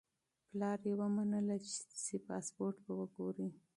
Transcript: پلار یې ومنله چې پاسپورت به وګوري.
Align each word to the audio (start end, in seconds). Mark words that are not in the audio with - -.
پلار 0.49 0.79
یې 0.87 0.93
ومنله 0.99 1.55
چې 2.05 2.15
پاسپورت 2.27 2.77
به 2.85 2.91
وګوري. 2.99 3.47